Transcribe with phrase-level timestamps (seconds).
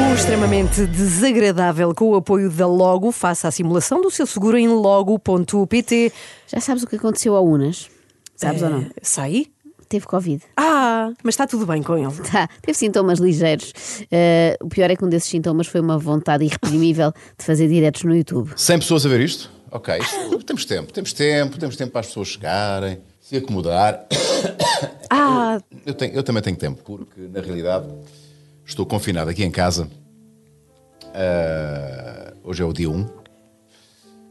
[0.00, 3.12] O extremamente desagradável com o apoio da Logo.
[3.12, 6.14] Faça a simulação do seu seguro em logo.pt.
[6.46, 7.90] Já sabes o que aconteceu ao Unas?
[8.34, 8.86] Sabes ou não?
[9.02, 9.48] Sai?
[9.92, 10.42] Teve Covid.
[10.56, 12.14] Ah, mas está tudo bem com ele.
[12.30, 13.74] Tá, teve sintomas ligeiros.
[14.10, 18.02] Eh, o pior é que um desses sintomas foi uma vontade irreprimível de fazer diretos
[18.04, 18.52] no YouTube.
[18.56, 19.50] 100 pessoas a ver isto?
[19.70, 24.06] Ok, isto- temos tempo, temos tempo, temos tempo para as pessoas chegarem, se acomodar.
[25.10, 27.86] Ah, Eu, tenho- eu também tenho tempo, porque na realidade
[28.64, 29.90] estou confinado aqui em casa.
[31.14, 33.06] Ah, hoje é o dia 1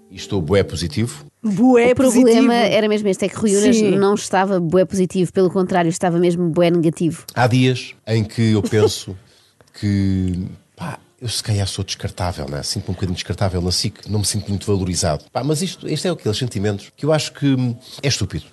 [0.10, 1.24] e estou bué positivo.
[1.44, 2.52] Bué o problema positivo.
[2.52, 3.92] era mesmo este, é que Rui Unas Sim.
[3.98, 7.26] não estava bué positivo, pelo contrário, estava mesmo bué negativo.
[7.34, 9.18] Há dias em que eu penso
[9.80, 12.64] que pá, eu se calhar sou descartável, né?
[12.64, 15.26] sinto-me um bocadinho descartável na SIC, não me sinto muito valorizado.
[15.32, 18.46] Pá, mas isto, este é aqueles sentimentos que eu acho que hum, é estúpido.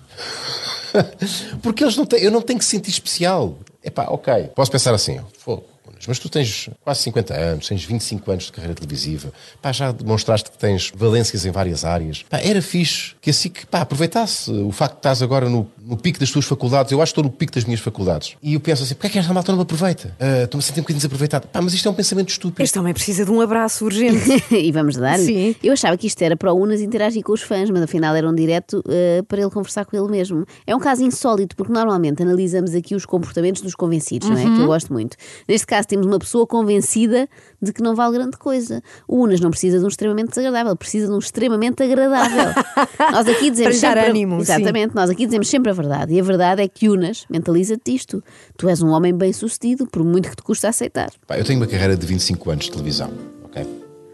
[1.61, 3.57] Porque eles não têm, eu não tenho que sentir especial.
[3.83, 4.49] É pá, ok.
[4.55, 5.63] Posso pensar assim, "Fogo,
[6.07, 10.49] mas tu tens quase 50 anos, tens 25 anos de carreira televisiva, pá, já demonstraste
[10.51, 12.23] que tens valências em várias áreas.
[12.23, 15.97] Pá, era fixe que assim que pá, aproveitasse o facto de estás agora no, no
[15.97, 16.91] pico das tuas faculdades.
[16.91, 18.35] Eu acho que estou no pico das minhas faculdades.
[18.41, 20.15] E eu penso assim, porquê é que esta malta não me aproveita?
[20.19, 21.47] Ah, Estou-me a sentir um bocadinho desaproveitado.
[21.47, 22.63] Pá, mas isto é um pensamento estúpido.
[22.63, 24.43] Este homem precisa de um abraço urgente.
[24.53, 25.19] e vamos dar.
[25.19, 25.55] Sim.
[25.63, 28.29] Eu achava que isto era para o Unas interagir com os fãs, mas afinal era
[28.29, 30.45] um direto eh, para ele conversar com ele mesmo.
[30.65, 34.43] É um caso insólito, porque normalmente analisamos aqui os comportamentos dos convencidos, não é?
[34.43, 35.17] Que eu gosto muito.
[35.47, 37.27] Neste caso, temos uma pessoa convencida
[37.61, 38.81] de que não vale grande coisa.
[39.07, 42.63] O Unas não precisa de um extremamente desagradável, precisa de um extremamente agradável.
[43.11, 44.09] Nós aqui dizemos Para sempre.
[44.09, 44.41] ânimo, sim.
[44.53, 46.13] Exatamente, nós aqui dizemos sempre a verdade.
[46.13, 48.23] E a verdade é que Unas, mentaliza-te isto.
[48.57, 51.09] Tu és um homem bem sucedido, por muito que te custa aceitar.
[51.27, 53.11] Pá, eu tenho uma carreira de 25 anos de televisão,
[53.43, 53.65] ok?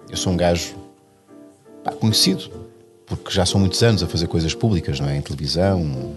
[0.09, 0.75] Eu sou um gajo
[1.83, 2.49] pá, conhecido,
[3.05, 5.17] porque já são muitos anos a fazer coisas públicas, não é?
[5.17, 6.15] Em televisão,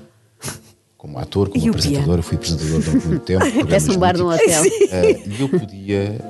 [0.98, 2.16] como ator, como apresentador.
[2.18, 3.40] Eu fui apresentador durante muito tempo.
[3.52, 4.64] Programas um bar num hotel.
[4.90, 6.20] Eh, E eu podia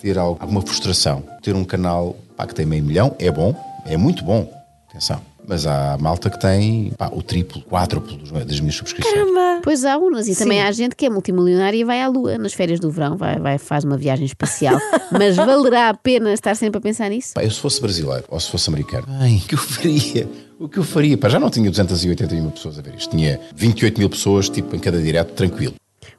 [0.00, 1.22] ter al- alguma frustração.
[1.42, 4.48] Ter um canal pá, que tem meio milhão é bom, é muito bom,
[4.88, 5.20] atenção.
[5.46, 9.26] Mas há malta que tem pá, o triplo, quádruplo dos- das minhas subscrições.
[9.62, 10.64] Pois há unas, e também Sim.
[10.66, 13.58] há gente que é multimilionária e vai à Lua nas férias do verão, vai, vai
[13.58, 14.78] faz uma viagem espacial.
[15.10, 17.34] Mas valerá a pena estar sempre a pensar nisso?
[17.34, 20.28] Pá, eu se fosse brasileiro ou se fosse americano, ai, o que eu faria?
[20.60, 21.18] O que eu faria?
[21.18, 23.10] Pá, já não tinha 281 mil pessoas a ver isto.
[23.10, 25.74] Tinha 28 mil pessoas, tipo, em cada direto, tranquilo.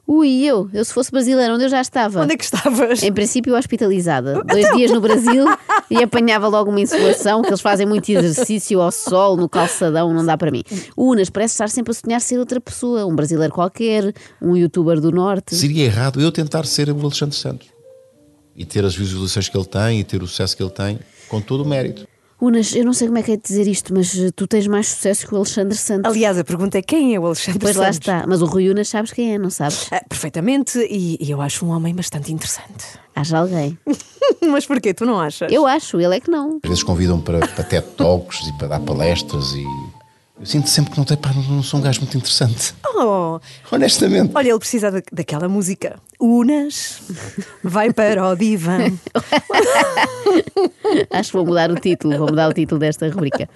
[0.06, 2.20] Ui, eu, eu se fosse brasileiro, onde eu já estava?
[2.20, 3.02] Onde é que estavas?
[3.02, 4.42] Em princípio, hospitalizada.
[4.44, 5.46] Dois dias no Brasil
[5.90, 10.24] e apanhava logo uma insolação, que eles fazem muito exercício ao sol, no calçadão, não
[10.24, 10.62] dá para mim.
[10.94, 14.12] Unas parece estar sempre a sonhar ser outra pessoa, um brasileiro qualquer,
[14.42, 15.54] um youtuber do norte.
[15.54, 17.68] Seria errado eu tentar ser o Alexandre Santos.
[18.54, 21.40] E ter as visualizações que ele tem e ter o sucesso que ele tem, com
[21.40, 22.06] todo o mérito.
[22.46, 24.66] Unas, eu não sei como é que é de dizer isto, mas eh, tu tens
[24.66, 26.10] mais sucesso que o Alexandre Santos.
[26.10, 27.98] Aliás, a pergunta é quem é o Alexandre Pois lá Santos?
[28.00, 28.24] está.
[28.26, 29.86] Mas o Rui Unas sabes quem é, não sabes?
[29.90, 32.84] Ah, perfeitamente, e, e eu acho um homem bastante interessante.
[33.16, 33.78] Haja alguém.
[34.42, 34.92] Mas porquê?
[34.92, 35.50] Tu não achas?
[35.52, 36.58] Eu acho, ele é que não.
[36.62, 39.64] Às vezes convidam para, para TED Talks e para dar palestras e...
[40.38, 42.74] Eu sinto sempre que não, tem, pá, não, não sou um gajo muito interessante.
[42.96, 43.38] Oh,
[43.70, 44.32] Honestamente.
[44.34, 45.96] olha, ele precisa da- daquela música.
[46.24, 47.02] Unas,
[47.62, 48.78] vai para o divã.
[51.10, 53.46] Acho que vou mudar o título, vou mudar o título desta rubrica.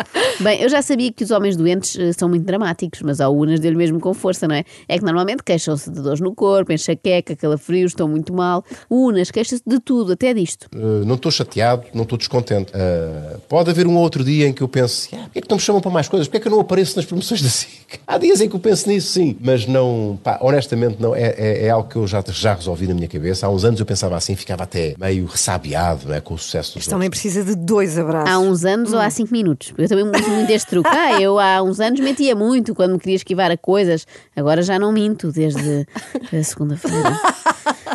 [0.41, 3.59] Bem, eu já sabia que os homens doentes eh, são muito dramáticos, mas ao Unas
[3.59, 4.65] dele mesmo com força, não é?
[4.87, 8.62] É que normalmente queixam-se de dores no corpo, enxaqueca, calafrios, estão muito mal.
[8.91, 10.69] O Unas queixa-se de tudo, até disto.
[10.75, 12.71] Uh, não estou chateado, não estou descontente.
[12.73, 15.56] Uh, pode haver um outro dia em que eu pense, ah, porquê é que não
[15.56, 16.29] me chamam para mais coisas?
[16.29, 18.00] Porquê é que eu não apareço nas promoções da SIC?
[18.06, 21.67] Há dias em que eu penso nisso, sim, mas não, pá, honestamente, não, é, é,
[21.67, 23.46] é algo que eu já, já resolvi na minha cabeça.
[23.46, 26.78] Há uns anos eu pensava assim, ficava até meio ressabiado não é, com o sucesso
[26.78, 27.20] dos homem outros.
[27.22, 28.30] precisa de dois abraços.
[28.30, 29.72] Há uns anos ou há cinco minutos?
[29.78, 30.88] Eu também uso muito este truque.
[30.88, 34.06] Ah, eu há uns anos mentia muito quando me queria esquivar a coisas.
[34.36, 35.86] Agora já não minto desde
[36.32, 37.19] a segunda-feira.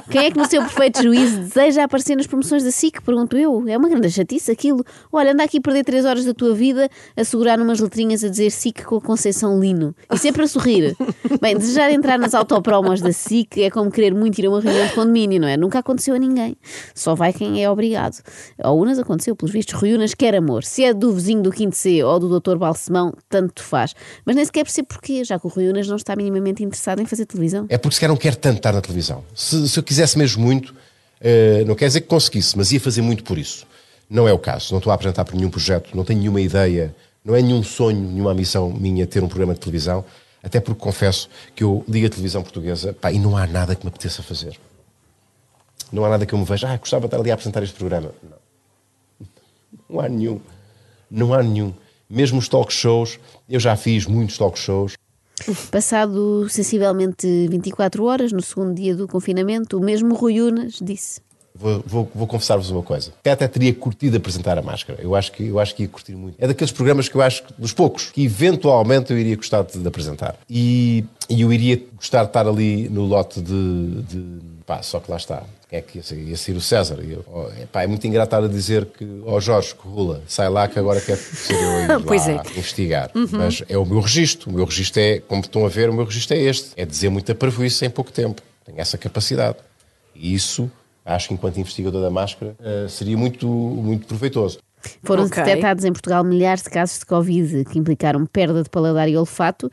[0.09, 3.01] Quem é que no seu perfeito juízo deseja aparecer nas promoções da SIC?
[3.01, 3.67] Pergunto eu.
[3.67, 4.83] É uma grande chatice aquilo.
[5.11, 8.29] Olha, anda aqui a perder três horas da tua vida a segurar umas letrinhas a
[8.29, 9.95] dizer SIC com a Conceição Lino.
[10.11, 10.95] E sempre a sorrir.
[11.41, 14.87] Bem, desejar entrar nas autopromos da SIC é como querer muito ir a uma reunião
[14.87, 15.57] de condomínio, não é?
[15.57, 16.55] Nunca aconteceu a ninguém.
[16.95, 18.21] Só vai quem é obrigado.
[18.61, 20.63] Ao Unas aconteceu, pelos vistos, Rui Unas quer amor.
[20.63, 22.57] Se é do vizinho do Quinto C ou do Dr.
[22.57, 23.93] Balsemão, tanto faz.
[24.25, 27.05] Mas nem sequer percebo porquê, já que o Rui Unas não está minimamente interessado em
[27.05, 27.65] fazer televisão.
[27.69, 29.23] É porque se calhar não quero tanto estar na televisão.
[29.33, 30.73] Se, se eu quisesse mesmo muito,
[31.19, 33.67] eh, não quer dizer que conseguisse, mas ia fazer muito por isso.
[34.09, 34.71] Não é o caso.
[34.71, 37.99] Não estou a apresentar por nenhum projeto, não tenho nenhuma ideia, não é nenhum sonho,
[37.99, 40.05] nenhuma ambição minha ter um programa de televisão.
[40.41, 43.85] Até porque confesso que eu ligo a televisão portuguesa pá, e não há nada que
[43.85, 44.57] me apeteça fazer.
[45.91, 47.75] Não há nada que eu me veja, ah, gostava de estar ali a apresentar este
[47.75, 48.11] programa.
[48.23, 49.27] Não.
[49.89, 50.39] Não há nenhum.
[51.11, 51.73] Não há nenhum.
[52.09, 53.19] Mesmo os talk shows,
[53.49, 54.95] eu já fiz muitos talk shows.
[55.71, 61.21] Passado sensivelmente 24 horas, no segundo dia do confinamento, o mesmo Rui Unas disse.
[61.55, 63.11] Vou, vou, vou confessar-vos uma coisa.
[63.23, 64.99] Eu até teria curtido apresentar a máscara.
[65.01, 66.35] Eu acho, que, eu acho que ia curtir muito.
[66.39, 69.77] É daqueles programas que eu acho, que- dos poucos, que eventualmente eu iria gostar de,
[69.77, 70.35] de apresentar.
[70.49, 74.01] E, e eu iria gostar de estar ali no lote de.
[74.01, 75.43] de pá, só que lá está.
[75.71, 76.55] É que ia ser?
[76.55, 76.99] O César.
[77.03, 80.49] E eu, oh, é, pá, é muito engraçado a dizer que, ó Jorge Corrula, sai
[80.49, 82.57] lá que agora quer ser eu ir Pois lá é.
[82.57, 83.11] investigar.
[83.31, 84.49] Mas é o meu registro.
[84.49, 86.71] O meu registro é, como estão a ver, o meu registro é este.
[86.75, 88.41] É dizer muita parvoíce em pouco tempo.
[88.65, 89.57] Tenho essa capacidade.
[90.15, 90.69] E isso,
[91.05, 94.59] acho que enquanto investigador da máscara, eh, seria muito, muito proveitoso.
[95.03, 95.41] Foram Ok.
[95.43, 99.69] detectados em Portugal milhares de casos de Covid que implicaram perda de paladar e olfato.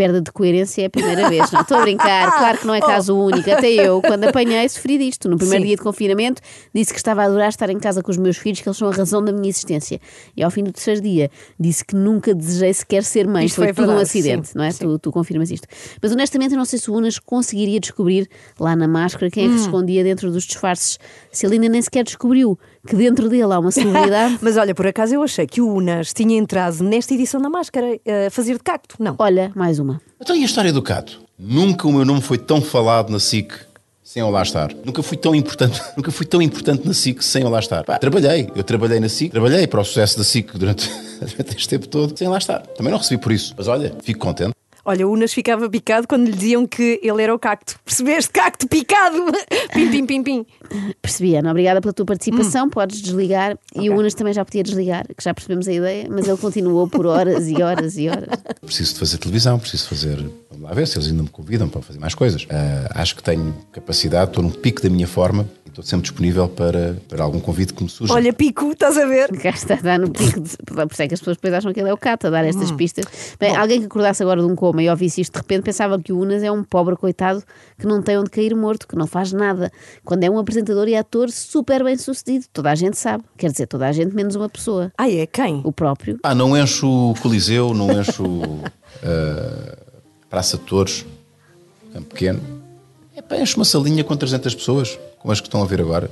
[0.00, 1.50] Perda de coerência é a primeira vez.
[1.52, 3.50] Não estou a brincar, claro que não é caso único.
[3.50, 5.28] Até eu, quando apanhei, sofri disto.
[5.28, 5.66] No primeiro Sim.
[5.66, 6.40] dia de confinamento,
[6.74, 8.88] disse que estava a adorar estar em casa com os meus filhos, que eles são
[8.88, 10.00] a razão da minha existência.
[10.34, 13.44] E ao fim do terceiro dia, disse que nunca desejei sequer ser mãe.
[13.44, 14.70] Isto foi, foi tudo um verdade, acidente, sim, não é?
[14.70, 14.78] sim.
[14.86, 15.68] Tu, tu confirmas isto.
[16.00, 18.26] Mas honestamente, eu não sei se o Unas conseguiria descobrir
[18.58, 19.52] lá na máscara quem é Hum.
[19.52, 20.98] que se escondia dentro dos disfarces.
[21.30, 24.38] Se ele ainda nem sequer descobriu que dentro dele há uma celebridade.
[24.42, 27.98] Mas olha, por acaso eu achei que o Unas tinha entrado nesta edição da máscara
[28.04, 28.96] eh, a fazer de cacto.
[28.98, 29.14] Não.
[29.18, 30.00] Olha, mais uma.
[30.20, 31.20] Então e a história do Cato?
[31.38, 33.52] Nunca o meu nome foi tão falado na SIC
[34.02, 34.74] sem eu lá estar.
[34.84, 37.84] Nunca fui tão importante, nunca fui tão importante na SIC sem eu lá estar.
[37.84, 40.90] Pá, trabalhei, eu trabalhei na SIC, trabalhei para o sucesso da SIC durante,
[41.20, 42.58] durante este tempo todo sem lá estar.
[42.60, 43.54] Também não recebi por isso.
[43.56, 44.52] Mas olha, fico contente.
[44.90, 47.78] Olha, o Unas ficava picado quando lhe diziam que ele era o cacto.
[47.84, 48.32] Percebeste?
[48.32, 49.18] Cacto picado!
[49.72, 50.46] Pim, pim, pim, pim.
[51.00, 51.50] Percebi, Ana.
[51.50, 52.66] Obrigada pela tua participação.
[52.66, 52.70] Hum.
[52.70, 53.56] Podes desligar.
[53.72, 56.88] E o Unas também já podia desligar, que já percebemos a ideia, mas ele continuou
[56.88, 58.28] por horas e horas e horas.
[58.60, 60.16] Preciso de fazer televisão, preciso fazer.
[60.50, 62.48] Vamos lá ver se eles ainda me convidam para fazer mais coisas.
[62.50, 65.48] Ah, acho que tenho capacidade, estou num pico da minha forma
[65.80, 68.12] estou sempre disponível para, para algum convite que me surja.
[68.12, 69.28] Olha, pico, estás a ver?
[69.38, 70.40] Cá está, está no pico.
[70.40, 70.56] De...
[70.56, 72.44] Por isso é que as pessoas depois acham que ele é o cato a dar
[72.44, 72.48] Hum.
[72.48, 73.04] estas pistas.
[73.38, 76.12] Bem, alguém que acordasse agora de um coma e ouvisse isto de repente pensava que
[76.12, 77.42] o Unas é um pobre coitado
[77.78, 79.70] que não tem onde cair morto, que não faz nada.
[80.04, 82.46] Quando é um apresentador e ator super bem sucedido.
[82.52, 83.24] Toda a gente sabe.
[83.36, 84.92] Quer dizer, toda a gente menos uma pessoa.
[84.98, 85.26] Ah, é?
[85.26, 85.60] Quem?
[85.64, 86.18] O próprio.
[86.22, 88.24] Ah, não encho o Coliseu, não encho
[89.02, 89.76] a
[90.28, 91.04] Praça de Touros,
[91.92, 92.40] Campo Pequeno.
[93.16, 96.08] É pá, encho uma salinha com 300 pessoas, como as que estão a ver agora.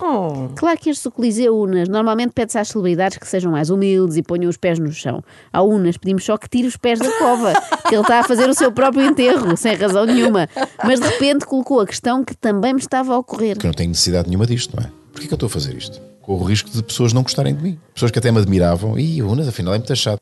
[0.55, 4.51] Claro que este Coliseu Unas normalmente pede-se às celebridades que sejam mais humildes e ponham
[4.51, 5.25] os pés no chão.
[5.51, 7.55] Ao Unas pedimos só que tire os pés da cova,
[7.89, 10.47] que ele está a fazer o seu próprio enterro, sem razão nenhuma.
[10.85, 13.55] Mas de repente colocou a questão que também me estava a ocorrer.
[13.55, 14.91] Porque eu não tenho necessidade nenhuma disto, não é?
[15.11, 15.99] Porquê que eu estou a fazer isto?
[16.21, 17.79] Corro o risco de pessoas não gostarem de mim.
[17.95, 18.99] Pessoas que até me admiravam.
[18.99, 20.21] E o Unas, afinal, é muito chato.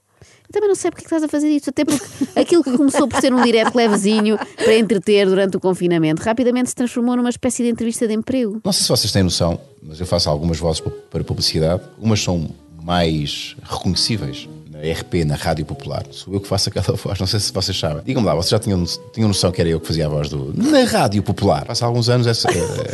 [0.52, 2.04] Também não sei porque é que estás a fazer isto, até porque
[2.34, 6.74] aquilo que começou por ser um direto levezinho para entreter durante o confinamento, rapidamente se
[6.74, 8.60] transformou numa espécie de entrevista de emprego.
[8.64, 11.82] Não sei se vocês têm noção, mas eu faço algumas vozes pa- para publicidade.
[11.98, 12.48] Umas são
[12.82, 16.04] mais reconhecíveis na RP, na Rádio Popular.
[16.10, 18.02] Sou eu que faço aquela voz, não sei se vocês sabem.
[18.04, 20.52] Digam-me lá, vocês já tinham, tinham noção que era eu que fazia a voz do.
[20.54, 21.66] Na Rádio Popular.
[21.68, 22.46] Há alguns anos esse,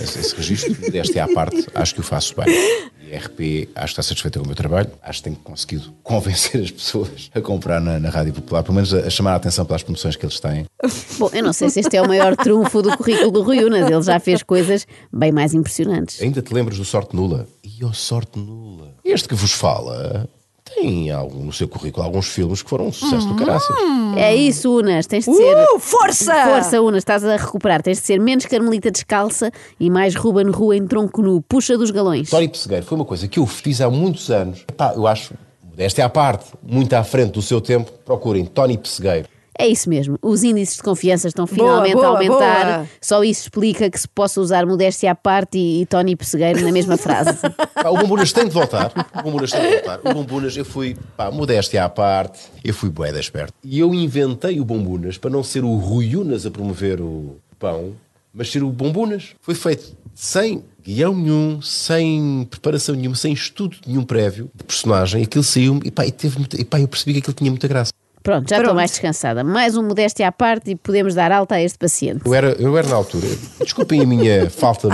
[0.03, 2.47] esse, esse registro, deste à parte, acho que o faço bem.
[3.17, 6.71] RP, acho que está satisfeita com o meu trabalho, acho que tenho conseguido convencer as
[6.71, 9.83] pessoas a comprar na, na Rádio Popular, pelo menos a, a chamar a atenção pelas
[9.83, 10.67] promoções que eles têm.
[11.19, 13.91] Bom, eu não sei se este é o maior trunfo do currículo do Rui Unas,
[13.91, 16.21] ele já fez coisas bem mais impressionantes.
[16.21, 17.47] Ainda te lembras do Sorte Nula?
[17.63, 18.95] E o Sorte Nula.
[19.05, 20.29] Este que vos fala
[20.75, 23.75] tem algum, no seu currículo alguns filmes que foram um sucesso do caraças.
[24.17, 25.57] É isso, Unas, tens de ser.
[25.57, 26.35] Uh, força!
[26.45, 27.83] Força, Unas, estás a recuperar.
[27.83, 31.43] Tens de ser menos Carmelita descalça e mais Ruben Rua em tronco nu.
[31.43, 32.31] Puxa dos galões.
[32.31, 34.65] Tony Pessegueiro foi uma coisa que eu fiz há muitos anos.
[34.69, 35.35] Epá, eu acho,
[35.77, 37.91] esta é a parte, muito à frente do seu tempo.
[38.05, 39.32] Procurem Tony Pessegueiro.
[39.59, 40.19] É isso mesmo.
[40.23, 42.65] Os índices de confiança estão finalmente boa, a aumentar.
[42.65, 42.89] boa.
[43.01, 46.73] Só isso explica que se possa usar modéstia à parte e, e Tony Pessegueiro na
[46.73, 47.39] mesma frase.
[47.75, 48.93] Pá, o Bombunas tem de voltar.
[49.15, 50.01] O Bombunas tem de voltar.
[50.05, 53.53] O Bombunas, eu fui, pá, modéstia à parte, eu fui bué esperto.
[53.63, 57.93] E eu inventei o Bombunas para não ser o Rui Unas a promover o pão,
[58.33, 59.31] mas ser o Bombunas.
[59.41, 65.23] Foi feito sem guião nenhum, sem preparação nenhuma, sem estudo nenhum prévio de personagem.
[65.23, 67.93] Aquilo saiu-me e pá, e teve e pá, eu percebi que aquilo tinha muita graça.
[68.23, 69.43] Pronto, já estou mais descansada.
[69.43, 72.23] Mais um modéstia à parte e podemos dar alta a este paciente.
[72.25, 73.27] Eu era, eu era na altura,
[73.61, 74.89] desculpem a minha falta,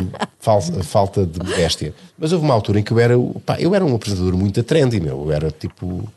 [0.82, 3.94] falta de modéstia, mas houve uma altura em que eu era, pá, eu era um
[3.94, 5.25] apresentador muito trendy, meu.
[5.26, 6.08] Eu era tipo.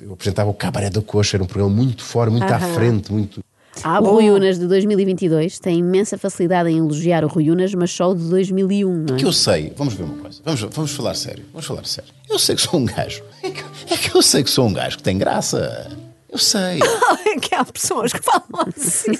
[0.00, 3.40] Eu apresentava o Cabaré da Coxa, era um programa muito fora, muito à frente, muito.
[3.82, 4.04] Ah, o.
[4.04, 8.14] Rui Unas de 2022 tem imensa facilidade em elogiar o Rui Unas, mas só o
[8.14, 9.18] de 2001, não é?
[9.18, 12.10] Que eu sei, vamos ver uma coisa, vamos, vamos falar sério, vamos falar sério.
[12.28, 14.72] Eu sei que sou um gajo, é que, é que eu sei que sou um
[14.72, 15.90] gajo que tem graça.
[16.34, 16.80] Eu sei.
[17.40, 19.12] que há pessoas que falam assim.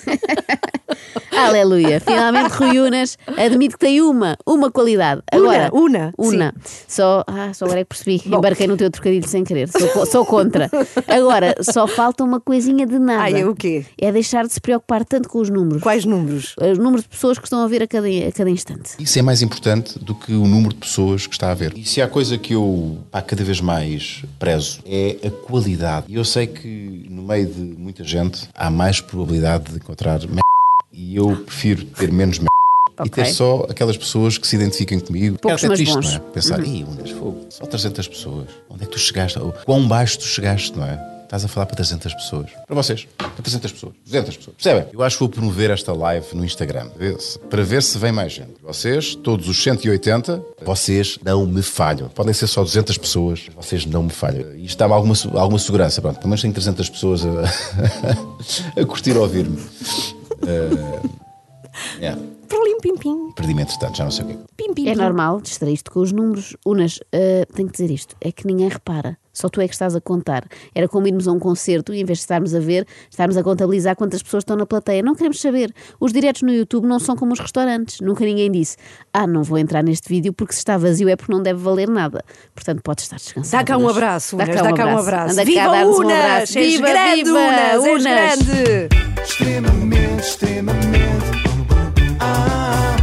[1.33, 2.01] Aleluia.
[2.01, 5.23] Finalmente Rui Unas admite que tem uma, uma qualidade.
[5.31, 6.55] Agora, Una, una, Una.
[6.89, 8.23] Só, ah, só agora é que percebi.
[8.27, 9.69] Embarquei no teu trocadilho sem querer.
[9.69, 10.71] Sou, sou contra.
[11.09, 13.23] Agora, só falta uma coisinha de nada.
[13.23, 13.85] Ai, é o quê?
[13.99, 15.83] É deixar de se preocupar tanto com os números.
[15.83, 16.55] Quais números?
[16.61, 18.91] Os números de pessoas que estão a ver a cada, a cada instante.
[18.99, 21.73] Isso é mais importante do que o número de pessoas que está a ver.
[21.77, 26.07] E se há coisa que eu pá, cada vez mais prezo é a qualidade.
[26.09, 30.21] E eu sei que no meio de muita gente há mais probabilidade de encontrar.
[30.95, 32.51] E eu prefiro ter menos merda.
[33.05, 35.37] E ter só aquelas pessoas que se identifiquem comigo.
[35.41, 36.07] Poucos, é até triste, bons.
[36.07, 36.19] não é?
[36.33, 38.49] Pensar, ih, Unas, fogo, só 300 pessoas.
[38.71, 39.39] Onde é que tu chegaste?
[39.65, 41.15] Quão baixo tu chegaste, não é?
[41.25, 42.51] Estás a falar para 300 pessoas.
[42.65, 43.09] Para vocês.
[43.19, 43.95] Para 300 pessoas.
[44.05, 44.57] 200 pessoas.
[44.57, 44.87] Percebem?
[44.93, 46.91] Eu acho que vou promover esta live no Instagram.
[47.51, 48.53] Para ver se vem mais gente.
[48.63, 52.09] Vocês, todos os 180, Vocês não me falham.
[52.11, 53.41] podem ser só 200 pessoas.
[53.57, 54.55] Vocês não me falham.
[54.55, 56.01] Isto dá-me alguma, alguma segurança.
[56.01, 57.43] Pronto, pelo menos tenho 300 pessoas a,
[58.81, 59.59] a curtir ouvir-me.
[60.43, 61.09] Uh,
[61.99, 62.21] yeah.
[62.49, 63.33] Perlim, pim, pim.
[63.33, 64.39] Perdi-me entretanto, já não sei o quê.
[64.57, 65.01] Pim, pim, É pim.
[65.01, 66.57] normal distrair-te com os números.
[66.65, 69.19] Unas, ah, tenho que dizer isto: é que ninguém repara.
[69.35, 70.45] Só tu é que estás a contar.
[70.75, 73.43] Era como irmos a um concerto e, em vez de estarmos a ver, estarmos a
[73.43, 75.03] contabilizar quantas pessoas estão na plateia.
[75.03, 75.75] Não queremos saber.
[76.01, 78.01] Os diretos no YouTube não são como os restaurantes.
[78.01, 78.77] Nunca ninguém disse:
[79.13, 81.89] Ah, não vou entrar neste vídeo porque se está vazio é porque não deve valer
[81.89, 82.25] nada.
[82.55, 83.65] Portanto, podes estar descansado.
[83.65, 84.49] Dá cá um abraço, Unas.
[84.49, 85.09] Dá cá um abraço.
[85.09, 85.33] abraço.
[85.33, 85.99] Anda viva cá, Unas!
[85.99, 86.53] Um abraço.
[86.55, 87.85] Viva, grande, viva, Unas!
[87.85, 88.03] Unas.
[88.05, 88.89] grande!
[89.25, 91.25] Extremamente, extremamente.
[92.21, 92.97] Ah,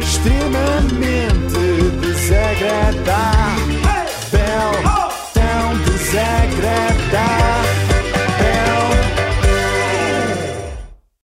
[0.00, 3.71] extremamente desagradável.